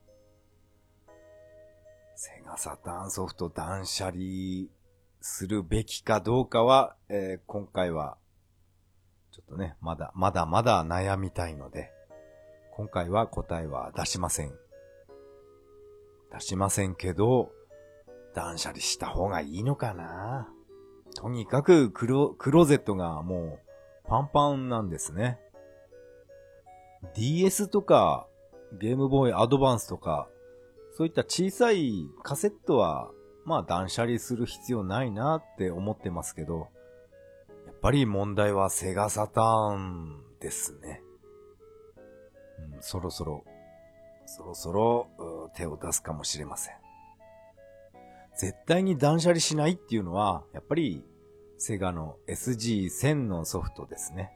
[2.16, 4.68] セガサターンソフト断捨離
[5.20, 8.16] するべきかどうかは、えー、今回は、
[9.32, 11.90] ちょっとね、まだ、まだまだ悩みたいので、
[12.76, 14.52] 今回は答えは出しません。
[16.32, 17.50] 出しませんけど、
[18.34, 20.48] 断捨離した方がいいのかな
[21.14, 23.58] とにかくクロ、クローゼットがも
[24.04, 25.38] うパンパンなんですね。
[27.14, 28.26] DS とか
[28.78, 30.28] ゲームボーイアドバンスとか、
[30.96, 33.10] そういった小さいカセットは、
[33.44, 36.68] まあ断捨離する必要ないなって思ってますけど、
[37.66, 41.02] やっぱり問題はセガサターンですね。
[42.74, 43.44] うん、そろそろ、
[44.26, 46.74] そろそろ手を出すかもしれません。
[48.36, 51.04] 絶対に断捨離しないっていうのは、やっぱり
[51.58, 54.32] セガの SG1000 のソフトですね。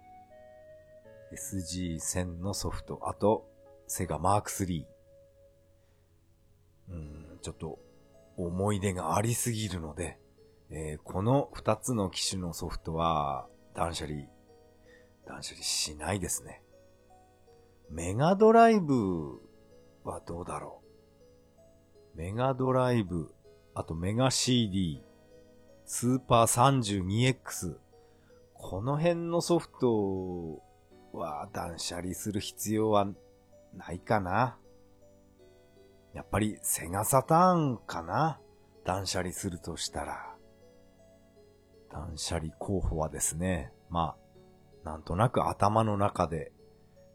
[1.32, 3.46] SG1000 のソフト、あと、
[3.88, 4.84] セガマーク3。
[6.90, 7.78] うん、ちょっと
[8.36, 10.18] 思い出がありすぎるので、
[10.70, 14.24] えー、この二つの機種のソフトは断捨離、
[15.26, 16.62] 断捨離しないですね。
[17.90, 19.40] メガドライブ
[20.04, 20.82] はどうだろ
[22.14, 22.18] う。
[22.18, 23.32] メガドライブ、
[23.74, 25.02] あとメガ CD、
[25.86, 27.76] スーパー 32X。
[28.52, 30.62] この辺のソフト
[31.16, 33.08] は断捨離する必要は
[33.78, 34.58] ないかな。
[36.12, 38.40] やっぱりセガサターンかな。
[38.84, 40.34] 断捨離するとしたら。
[41.90, 44.16] 断捨離候補はですね、ま
[44.84, 46.52] あ、なんとなく頭の中で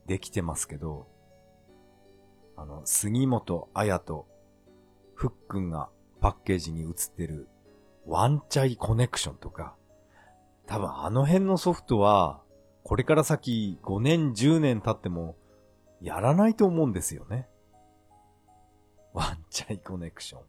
[0.07, 1.07] できてますけど、
[2.55, 4.27] あの、杉本彩と
[5.15, 5.89] ふっくんが
[6.21, 7.47] パッケージに映ってる
[8.05, 9.75] ワンチャイコネクションとか、
[10.65, 12.41] 多分あの辺のソフトは、
[12.83, 15.35] これから先5年10年経っても
[16.03, 17.47] やらないと思うんですよね。
[19.13, 20.41] ワンチャイコネクション。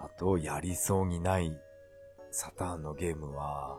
[0.00, 1.52] あと、やりそうにない
[2.30, 3.78] サターンのゲームは、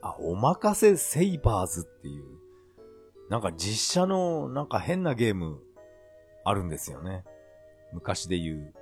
[0.00, 2.24] あ、おまかせセイバーズっていう、
[3.28, 5.60] なんか実写のなんか変なゲーム
[6.44, 7.24] あるんですよね。
[7.92, 8.74] 昔で言う、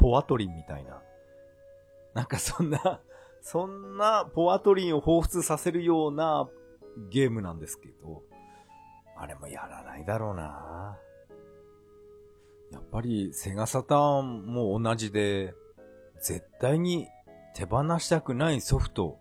[0.00, 1.00] ポアトリンみたいな。
[2.14, 3.00] なんかそんな、
[3.40, 6.48] そんなポアトリンを彷彿させるような
[7.08, 8.24] ゲームなんですけど、
[9.20, 10.98] あれもやらないだろうな
[12.72, 15.54] やっぱりセガサターンも同じで、
[16.22, 17.08] 絶対に
[17.54, 19.18] 手放したくないソフト、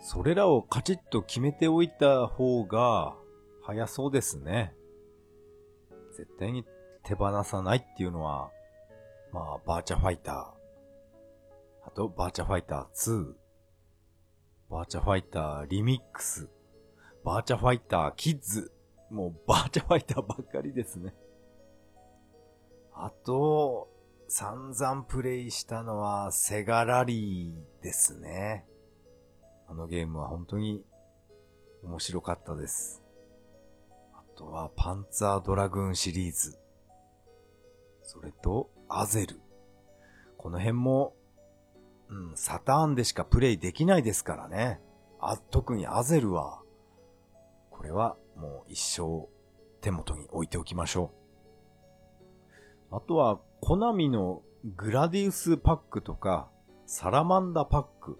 [0.00, 3.16] それらをカチッと決めておいた方が、
[3.62, 4.72] 早そうですね。
[6.16, 6.64] 絶対に
[7.02, 8.50] 手放さないっていうのは、
[9.32, 10.34] まあ、バーチャファイター。
[11.86, 13.34] あと、バーチャファイター2。
[14.70, 16.48] バーチャファイターリミックス。
[17.24, 18.72] バーチャファイターキッズ。
[19.10, 21.14] もう、バーチャファイターばっかりですね。
[22.92, 23.88] あと、
[24.28, 28.66] 散々プレイしたのは、セガラリーですね。
[29.68, 30.82] あのゲームは本当に
[31.82, 33.02] 面白かったです。
[34.14, 36.58] あとはパンツァードラグーンシリーズ。
[38.02, 39.40] それと、アゼル。
[40.38, 41.14] この辺も、
[42.08, 44.80] うん、サターンでしかプレイできないですからね。
[45.20, 46.62] あ、特にアゼルは、
[47.70, 49.28] これはもう一生
[49.80, 51.12] 手元に置いておきましょ
[52.90, 52.96] う。
[52.96, 54.42] あとは、コナミの
[54.76, 56.48] グラディウスパックとか、
[56.86, 58.18] サラマンダパック、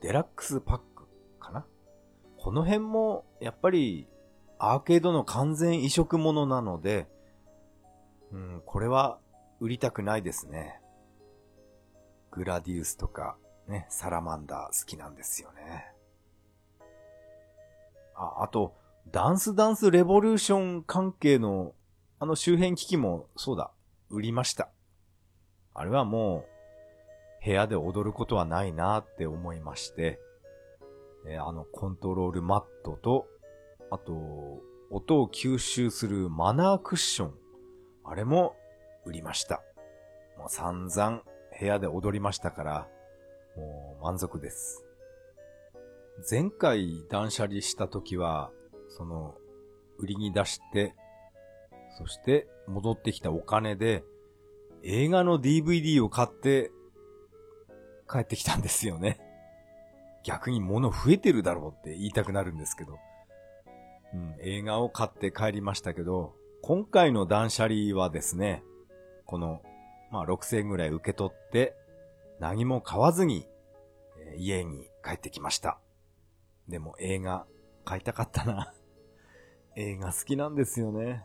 [0.00, 1.06] デラックスパック
[1.40, 1.66] かな
[2.36, 4.08] この辺も、やっぱり、
[4.58, 7.08] アーケードの完全移植ものなので、
[8.32, 9.18] うん、これは
[9.60, 10.80] 売りたくないですね。
[12.30, 13.36] グラディウスとか、
[13.68, 15.92] ね、サラマンダー好きなんですよね。
[18.14, 18.74] あ、あと、
[19.12, 21.74] ダンスダンスレボリューション関係の、
[22.18, 23.70] あの周辺機器も、そうだ、
[24.10, 24.70] 売りました。
[25.74, 26.44] あれはも
[27.42, 30.18] う、部屋で踊ることはないなって思いまして、
[31.28, 33.26] えあの、コントロールマットと、
[33.90, 37.34] あと、音を吸収するマナークッション。
[38.04, 38.54] あれも
[39.04, 39.62] 売りました。
[40.38, 41.22] もう散々
[41.58, 42.88] 部屋で踊りましたから、
[43.56, 44.84] もう満足です。
[46.30, 48.50] 前回断捨離した時は、
[48.88, 49.34] その、
[49.98, 50.94] 売りに出して、
[51.98, 54.04] そして戻ってきたお金で、
[54.82, 56.70] 映画の DVD を買って
[58.10, 59.20] 帰ってきたんですよね。
[60.24, 62.98] 逆に物増えてるだろうって言いたくなるんですけど。
[64.14, 68.62] うん、映画を買って帰りましたけど、今回の断捨離はですね、
[69.24, 69.62] この、
[70.10, 71.76] まあ6000円ぐらい受け取って、
[72.38, 73.46] 何も買わずに、
[74.18, 75.78] えー、家に帰ってきました。
[76.68, 77.46] でも映画
[77.86, 78.74] 買いたかったな。
[79.76, 81.24] 映画好きなんですよね。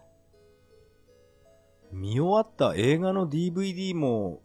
[1.91, 4.41] 見終わった映画の DVD も、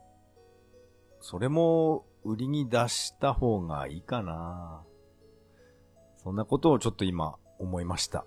[1.20, 4.84] それも売りに出した方がいいかな。
[6.16, 8.26] そんなことをちょっと今思いました。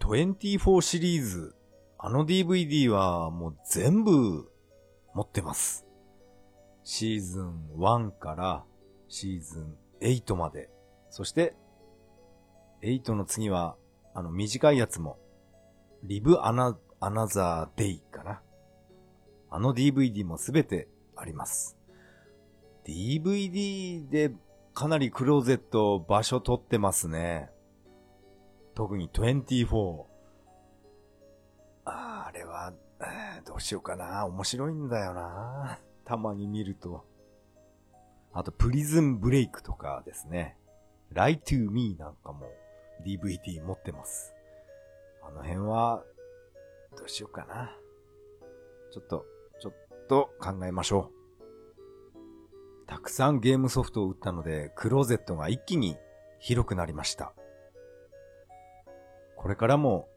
[0.00, 1.54] 24シリーズ、
[1.98, 4.50] あの DVD はもう全部
[5.14, 5.86] 持ってます。
[6.82, 8.64] シーズン1から
[9.08, 10.70] シーズン8まで。
[11.10, 11.54] そして、
[12.82, 13.76] 8の次は、
[14.14, 15.18] あの短いやつも、
[16.02, 18.42] リブアナ、アナザーデイかな。
[19.50, 21.76] あの DVD もすべてあります。
[22.84, 24.32] DVD で
[24.74, 27.50] かなりクローゼット場所取ってますね。
[28.74, 30.04] 特に24。
[31.84, 32.72] ああれは、
[33.46, 34.26] どうしようかな。
[34.26, 35.78] 面白いんだよな。
[36.04, 37.04] たまに見ると。
[38.32, 40.56] あと、プリズンブレイクとかですね。
[41.12, 42.46] Lie to Me なんかも
[43.02, 44.34] DVD 持ってます。
[45.22, 46.04] あの辺は、
[46.96, 47.76] どうしようかな。
[48.90, 49.24] ちょっと、
[49.60, 51.22] ちょっと考えましょう。
[52.86, 55.96] たくさんゲームソフトを売ったので、クローゼットが一気に
[56.38, 57.32] 広くなりました。
[59.36, 60.08] これからも、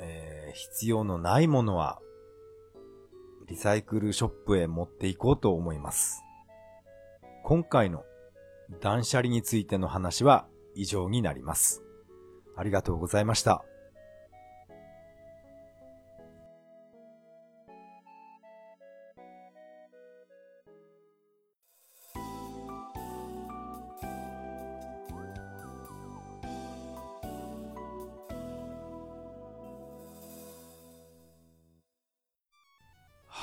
[0.00, 2.00] えー、必要のないものは、
[3.46, 6.22] リサイクルショップへ持っていこうと思います。
[7.44, 8.04] 今回の
[8.80, 11.82] 断捨離についての話は以上になります。
[12.56, 13.64] ありがとうございました。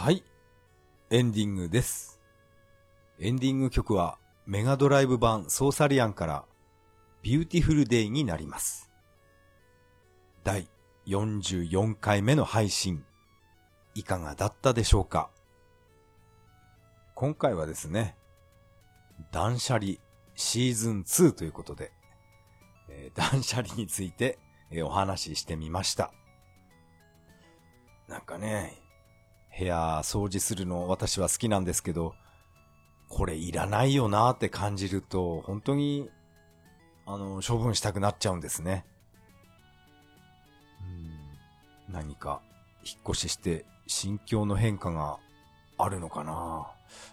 [0.01, 0.23] はい。
[1.09, 2.21] エンディングです。
[3.19, 6.45] エンディング曲はメガドライブ版ソーサリアンから
[7.21, 8.88] ビューティフルデイになります。
[10.43, 10.69] 第
[11.05, 13.03] 44回目の配信、
[13.93, 15.29] いかがだったでしょうか？
[17.13, 18.15] 今回はですね、
[19.31, 19.95] 断捨離
[20.35, 21.91] シーズン2ということで、
[22.87, 24.39] えー、断捨離について、
[24.71, 26.13] えー、お話ししてみました。
[28.07, 28.81] なんかね、
[29.57, 32.15] 部屋掃除するの私は好きなんですけど、
[33.09, 36.09] これいらないよなーって感じると、本当に、
[37.05, 38.85] あの、処分したくなっちゃうんですね。
[41.91, 42.41] 何か、
[42.83, 45.17] 引っ越しして心境の変化が
[45.77, 46.67] あるのかな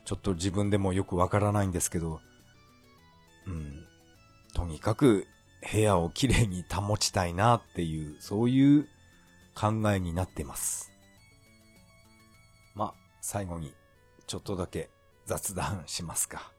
[0.04, 2.20] ちょっと自分でもよくわからないんですけど、
[3.46, 3.86] うん、
[4.54, 5.26] とにかく
[5.72, 8.88] 部屋をきれいに保ちたいなっていう、そういう
[9.54, 10.92] 考えになってます。
[12.74, 13.74] ま、最後に、
[14.26, 14.90] ちょっとだけ
[15.24, 16.52] 雑談しますか。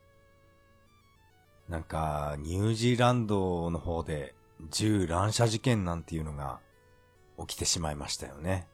[1.70, 4.34] なんか、ニュージーランドの方で
[4.72, 6.59] 銃乱射事件なんていうのが
[7.40, 8.68] 起きてしまいましたよね。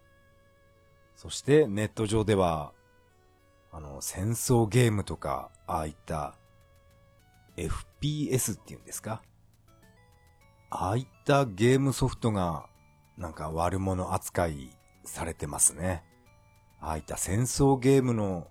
[1.15, 2.73] そしてネット上では、
[3.71, 6.35] あの、戦争ゲームとか、ああいった
[7.57, 9.21] FPS っていうんですか？
[10.69, 12.65] ああいったゲームソフトが
[13.17, 16.03] なんか悪者扱いされてますね。
[16.79, 18.47] ああいった戦争ゲームの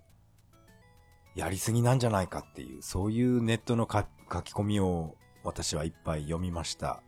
[1.35, 4.05] やりすぎなんじゃないかっていう、そういうネットの書
[4.43, 7.03] き込みを私はいっぱい読みました。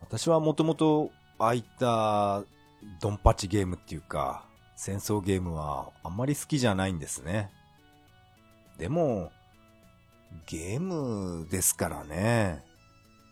[0.00, 1.10] 私はもともと、
[1.42, 2.44] ああいった、
[3.00, 4.44] ドンパチゲームっていうか、
[4.76, 7.50] 戦争ゲームはあんまり好きじゃないんですね。
[8.78, 9.32] でも、
[10.46, 12.62] ゲームですからね。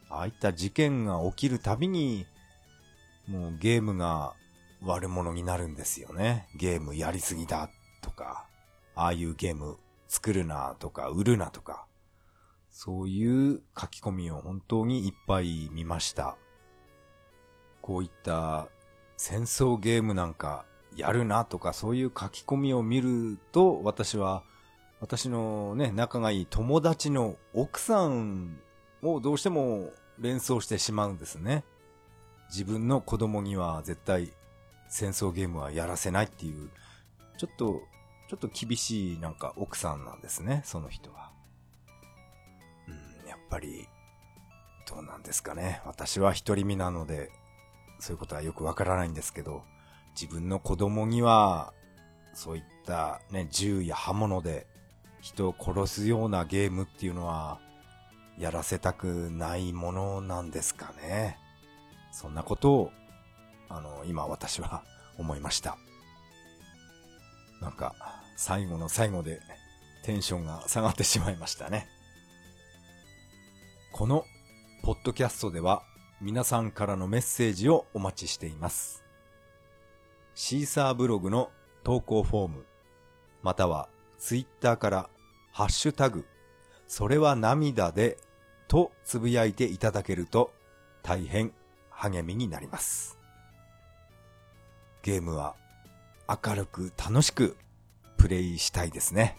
[0.08, 2.26] ああいった事件が起きるたびに、
[3.28, 4.34] もうゲームが
[4.82, 6.48] 悪者になるんですよね。
[6.56, 7.70] ゲームやりすぎだ
[8.02, 8.48] とか、
[8.96, 9.76] ああいうゲーム
[10.08, 11.86] 作るなとか、売るなとか、
[12.72, 16.36] そういう書き込みを本当にいっぱい見ました。
[17.82, 18.68] こういった
[19.16, 20.64] 戦争ゲームなんか
[20.96, 24.42] やるなとかそういう書き込みを見ると私は
[25.00, 28.60] 私のね、仲がいい友達の奥さん
[29.02, 31.64] をどうしても連想してしまうんですね。
[32.50, 34.32] 自分の子供には絶対
[34.88, 36.68] 戦争ゲームはやらせないっていう、
[37.38, 37.80] ちょっと、
[38.28, 41.32] ちょっと厳しいなんか奥さんなんですね、その人は。
[42.86, 43.88] うん、やっぱり、
[44.86, 45.80] どうなんですかね。
[45.86, 47.30] 私は独り身なので、
[48.00, 49.62] そういうことはよくわからないんですけど、
[50.20, 51.72] 自分の子供には、
[52.34, 54.66] そういったね、銃や刃物で
[55.20, 57.60] 人を殺すようなゲームっていうのは、
[58.38, 61.36] やらせたくないものなんですかね。
[62.10, 62.92] そんなことを、
[63.68, 64.82] あの、今私は
[65.18, 65.76] 思いました。
[67.60, 67.94] なんか、
[68.36, 69.40] 最後の最後で
[70.04, 71.86] テンションが下がってしまいましたね。
[73.92, 74.24] この、
[74.82, 75.82] ポッドキャストでは、
[76.22, 79.02] 皆さんからのメッセージをお待ちしています。
[80.34, 81.50] シーサーブログの
[81.82, 82.66] 投稿フォーム、
[83.42, 85.10] またはツイッターから
[85.50, 86.26] ハッシュタグ、
[86.86, 88.18] それは涙で
[88.68, 90.52] とつぶやいていただけると
[91.02, 91.54] 大変
[91.88, 93.18] 励みになります。
[95.02, 95.56] ゲームは
[96.28, 97.56] 明るく楽しく
[98.18, 99.38] プレイしたいですね。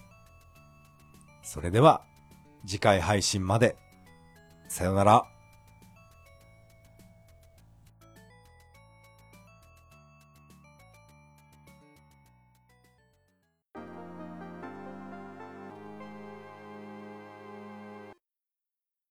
[1.44, 2.02] それでは
[2.66, 3.78] 次回配信まで。
[4.68, 5.26] さよなら。